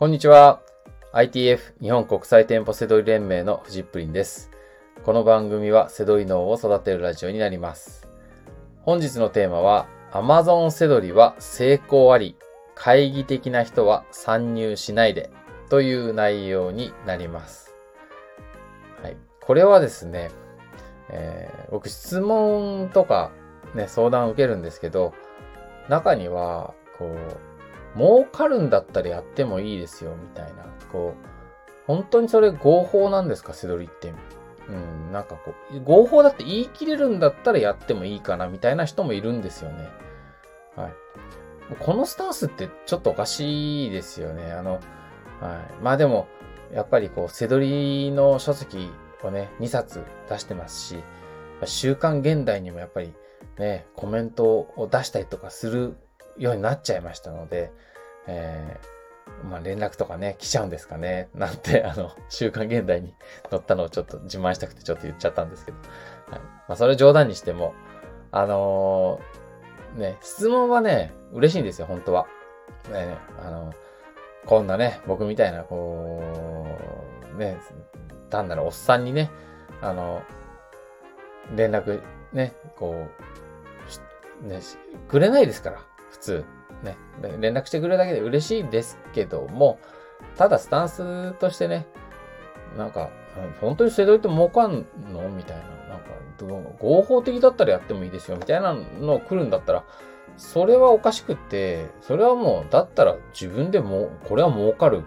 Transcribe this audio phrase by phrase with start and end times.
[0.00, 0.62] こんにちは。
[1.12, 4.50] ITF 日本国際店舗セドリ連盟のフジップリンです。
[5.04, 8.08] この番組はセドリ脳を育てるラジオになります。
[8.80, 12.34] 本日のテーマは Amazon セドリは成功あり、
[12.74, 15.28] 懐疑的な人は参入しないで
[15.68, 17.74] という内容になります。
[19.02, 19.18] はい。
[19.42, 20.30] これはですね、
[21.10, 23.32] えー僕質問とか
[23.74, 25.12] ね、相談を受けるんですけど、
[25.90, 27.49] 中には、こう、
[27.96, 30.64] 儲かるんだったらやってもいいですよ、みたいな。
[30.92, 31.30] こう、
[31.86, 34.12] 本当にそれ合法なんですか、セドリって。
[34.68, 39.88] うん、なんかこう、合法だって言い切れるんだったらやってもいいかな、みたいな人もいるんですよね。
[40.76, 40.94] はい。
[41.78, 44.52] このスタンスってちょっとおかしいですよね。
[44.52, 44.80] あの、はい。
[45.82, 46.28] まあでも、
[46.72, 48.90] やっぱりこう、セドリの書籍
[49.22, 51.02] をね、2冊出してますし、
[51.64, 53.12] 週刊現代にもやっぱり
[53.58, 55.96] ね、コメントを出したりとかする
[56.40, 57.70] ようになっちゃいましたので、
[58.26, 59.00] えー
[59.48, 63.14] まあ連絡とかね、来ちゃうんですかね、なんて、あの、週刊現代に
[63.48, 65.78] 載ったのをちょっと自慢したくてちょっと言っちゃったんですけど、
[66.30, 66.40] はい。
[66.40, 67.74] まあそれ冗談にしても、
[68.32, 72.26] あのーね、質問はね、嬉しいんですよ、本当は。
[72.92, 73.72] ね、あの、
[74.46, 76.22] こんなね、僕みたいな、こ
[77.34, 77.58] う、ね、
[78.30, 79.30] 単なるおっさんにね、
[79.80, 80.22] あの、
[81.56, 83.06] 連絡、ね、こ
[84.44, 84.60] う、ね、
[85.08, 86.44] くれないですから、普通。
[86.82, 86.96] ね、
[87.40, 89.78] 連絡してくれるだけで嬉しいですけども、
[90.36, 91.86] ただスタンスとしてね、
[92.76, 93.10] なんか、
[93.60, 95.28] 本当にセドリって儲かんの？
[95.28, 95.64] みたいな。
[95.90, 96.10] なんか、
[96.78, 99.84] 合法的だったらやってもいいですよ、みたいなの来るんだったら、
[100.36, 105.02] それはおかしくって、それはもう、だったら自分でも、これは儲かる。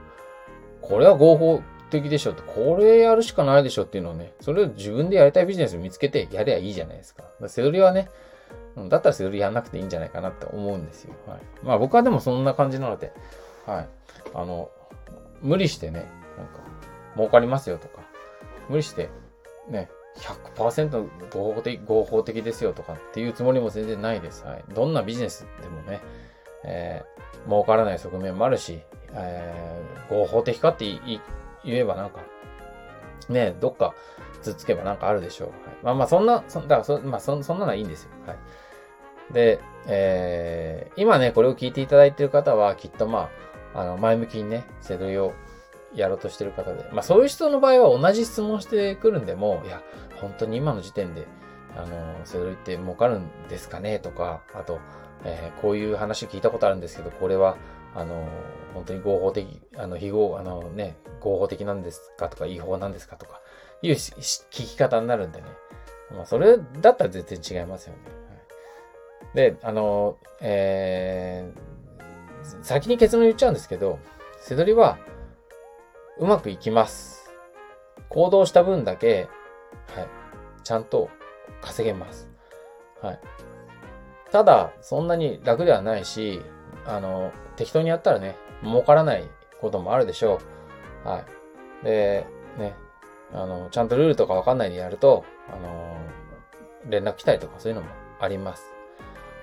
[0.81, 7.24] これは合法的でしょって、これやるしかないでしょっていうのをね、それを自分でやりたいビジネスを見つけてやりゃいいじゃないですか。
[7.48, 8.09] セドリはね、
[8.75, 11.13] だったらセドリやんなくていいんじゃないかなって思うんですよ。
[11.27, 11.39] はい。
[11.63, 13.13] まあ僕はでもそんな感じなので、
[13.66, 13.89] はい。
[14.33, 14.69] あの、
[15.41, 16.59] 無理してね、なんか、
[17.16, 18.01] 儲かりますよとか、
[18.69, 19.09] 無理して、
[19.69, 19.89] ね、
[20.56, 24.44] 100%合法的、合法的ですよとかっていうつもりも全然ないです。
[24.45, 24.63] はい。
[24.73, 26.01] どんなビジネスでもね、
[26.63, 28.81] えー儲からない側面もあるし、
[29.12, 31.19] えー合法的かって言
[31.66, 32.22] えばなんか、
[33.29, 33.94] ね、どっか
[34.41, 35.47] つっつけばなんかあるでしょう。
[35.50, 38.09] はい、まあまあそんな、そだからそ、まあそそんなのはいいんですよ。
[38.28, 38.38] はい。
[39.34, 43.29] で、えー今ね、これを聞いていただいている方は、きっとま
[43.73, 45.33] あ、あの、前向きにね、セドリを
[45.95, 49.81] やろうとしてる方で、まあそういう人の場合は同じ質問してくるんでも、いや、
[50.22, 51.25] 本当に今の時点で、
[51.75, 54.79] あの、セドリって儲かるんですかねとか、あと、
[55.23, 57.56] えーこういう話聞いたことあるんですけど、これは、
[57.96, 58.28] あの、
[58.74, 63.42] 本当に合法的、あの、非合、あのね、合法的なんですかとか、違法なんですかとか、
[63.81, 65.48] いう聞き方になるんでね。
[66.12, 68.00] まあ、それだったら全然違いますよね。
[68.06, 71.74] はい、で、あの、えー
[72.62, 74.00] 先に結論言っちゃうんですけど、
[74.40, 74.98] セドリは、
[76.20, 77.31] うまくいきます。
[78.10, 79.28] 行動した分だけ、
[79.96, 80.08] はい、
[80.64, 81.10] ちゃんと
[81.62, 82.30] 稼げます。
[83.02, 83.20] はい。
[84.31, 86.42] ただ、そんなに楽ではないし、
[86.85, 89.29] あの、適当にやったらね、儲からない
[89.61, 90.39] こともあるでしょ
[91.05, 91.07] う。
[91.07, 91.23] は
[91.81, 91.85] い。
[91.85, 92.25] で、
[92.57, 92.75] ね、
[93.33, 95.97] あの、ちゃんとルールとかわかんないでやると、あの、
[96.89, 97.89] 連絡来たりとかそういうのも
[98.19, 98.66] あります。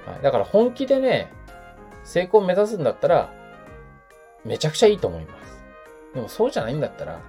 [0.06, 0.22] はい。
[0.22, 1.32] だから本気でね、
[2.04, 3.32] 成功を目指すんだったら、
[4.44, 5.62] めちゃくちゃいいと思います。
[6.14, 7.20] でもそうじゃないんだったら、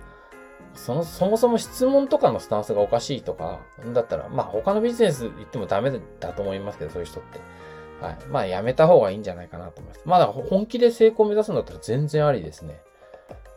[0.73, 3.59] その、そもそも質問とかのスタンスがおかしいとか、
[3.93, 7.39] だったら、まあ他のビジネス行ってもダメだと思いますけど、そういう人って。
[8.01, 8.17] はい。
[8.29, 10.01] まあやめた方がいいんじゃないかなと思います。
[10.05, 12.81] まあだから本気で成功を目指すんだったら全然ありですね。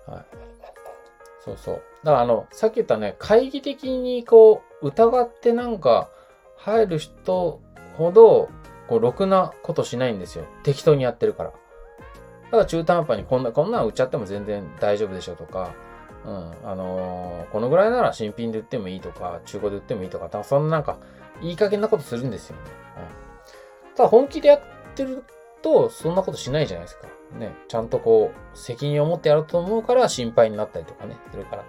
[0.07, 0.25] はい。
[1.45, 1.83] そうそう。
[2.05, 6.09] だからあの、さっき言ったね、懐疑的にこう、疑ってなんか
[6.57, 7.61] 入る人
[7.97, 8.49] ほど、
[8.89, 10.45] こう、ろくなことしないんですよ。
[10.63, 11.53] 適当にやってるから。
[12.51, 15.75] ただ中途半端にこんな、こんなん売っちゃっても全然大丈夫でしょとか、
[16.25, 20.99] うん、あのーこのぐらいなら新品で売ってもいいとか、中古で売ってもいいとか、たそんななんか、
[21.43, 22.63] いい加減なことするんですよね。
[22.95, 23.24] はい。
[23.97, 24.61] ただ本気でやっ
[24.95, 25.25] てる
[25.63, 27.09] と、そんなことしないじゃないですか。
[27.39, 27.55] ね。
[27.69, 31.65] ちゃんとこう、責任を持ってやると思うから心配になったりとかね、するから。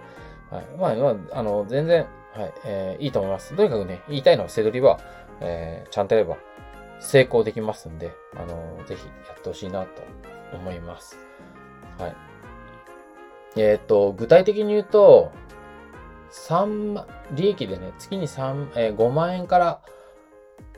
[0.58, 0.66] はい。
[0.78, 3.56] まあ、まあ、あの、全然、はい、えーいいと思います。
[3.56, 5.00] とにかくね、言いたいのは、セドリは、
[5.42, 6.38] えーちゃんとやれば、
[7.00, 10.02] 成功できますんで、あの、ぜひやってほしいなと
[10.54, 11.18] 思います。
[11.98, 12.16] はい。
[13.58, 15.32] えっ、と、具体的に言うと、
[16.32, 19.82] 3、利益でね、月に3、えー5万円から、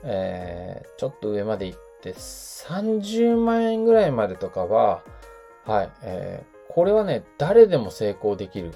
[0.04, 5.04] えーちょっと上まで行って、30万円ぐらいまでとかは、
[5.66, 8.72] はい、えーこれはね、誰でも成功できる。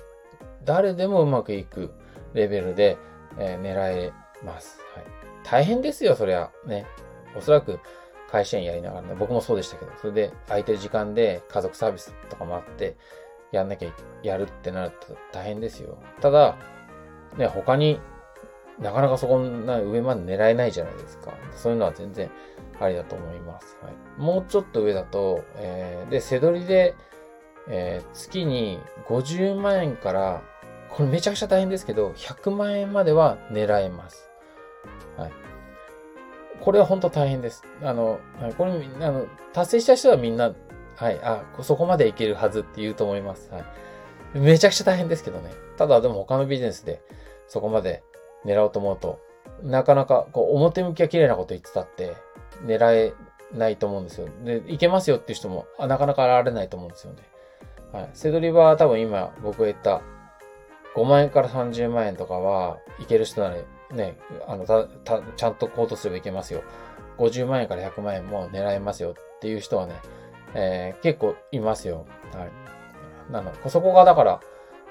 [0.64, 1.92] 誰でもうまくいく
[2.34, 2.98] レベルで、
[3.38, 4.14] えー狙え
[4.44, 4.80] ます。
[4.96, 5.06] はい。
[5.44, 6.50] 大変ですよ、そりゃ。
[6.66, 6.86] ね。
[7.36, 7.80] おそらく
[8.32, 12.96] 会社員やりながらね、僕もそうでしたけど、それで空いてる時間で家族サービスとかもあって、
[13.52, 13.90] やんなきゃ、
[14.24, 15.98] やるってなると大変ですよ。
[16.22, 16.56] ただ、
[17.38, 18.00] ね、他に
[18.82, 21.34] なかなかそこな上まで狙えないじゃないですか。
[21.56, 22.30] そういうのは全然
[22.80, 23.78] ありだと思います。
[23.82, 26.96] はい、もうちょっと上だと、えー、で、背取りで、
[27.70, 30.42] えー、月に50万円から、
[30.90, 34.30] これめちゃくちゃ大変ですけど、100万円までは狙えます。
[35.16, 35.32] はい。
[36.60, 37.64] これは本当大変です。
[37.84, 38.20] あの、
[38.58, 40.54] これ、あの、達成した人はみんな、
[40.96, 43.52] はい、あ、そこまでいけるはずって言うと思います。
[43.52, 43.64] はい。
[44.40, 45.52] めちゃくちゃ大変ですけどね。
[45.78, 47.02] ただでも他のビジネスで
[47.48, 48.04] そこまで
[48.46, 49.20] 狙おうと思うと、
[49.64, 52.16] なかなか、こう、表向きは綺麗なこと言ってたって、
[52.66, 53.14] 狙え
[53.54, 54.28] ないと思うんですよ。
[54.44, 57.24] で、いけますよっていう人も、なかなか現れないと思うんですよね。
[57.92, 58.10] はい。
[58.14, 60.02] セドリは多分今、僕が言った
[60.96, 63.58] 5万円から30万円とかは、いける人なら
[63.92, 64.18] ね、
[64.48, 66.64] あの、た、た、ちゃんと行動すればいけますよ。
[67.18, 69.96] 50万円から100万円も狙えますよっていう人はね、
[70.54, 72.06] えー、結構いますよ。
[72.34, 73.32] はい。
[73.32, 74.40] なの、そこがだから、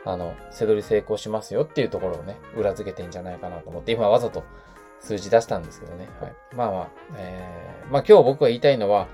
[0.05, 4.45] あの、背取り成功しますよっていうところをね、裏付けてんじゃないかなと思って、今わざと
[5.01, 6.09] 数字出したんですけどね。
[6.21, 6.35] はい。
[6.55, 9.09] まあまあ、えー、まあ今日僕が言いたいのは、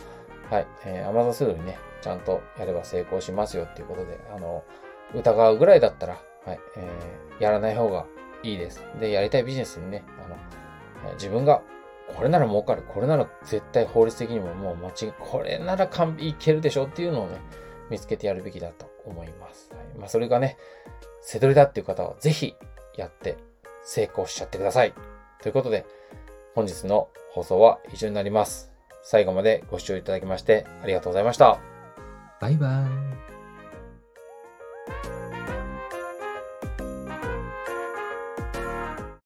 [0.51, 4.65] はい、えー、アマゾンセドリね、ちゃんとやれば成功しますよっていうことで、あの、
[5.15, 8.07] 疑うぐらいだったら、はい、えー、やらない方が
[8.43, 8.85] いいです。
[9.01, 11.63] で、やりたいビジネスにね、あの、自分が、
[12.17, 17.41] これなら儲かる、これなら絶対法律的にももう間違い、これなら完璧いけるでしょっていうのをね、
[17.91, 19.71] 見つけてやるべきだと思います。
[19.73, 20.57] はい、まあ、それがね、
[21.23, 22.55] せどりだっていう方はぜひ
[22.97, 23.37] やって
[23.85, 24.95] 成功しちゃってください。
[25.43, 25.87] ということで、
[26.55, 28.73] 本日の放送は以上になります。
[29.03, 31.61] 最後までご視聴いただきましてありがとうございました。
[32.41, 32.87] バイバ
[33.33, 33.36] イ。